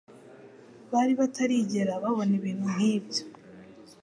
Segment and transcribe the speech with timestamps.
[0.91, 3.23] Bari batarigera babona ibintu nk'ibyo.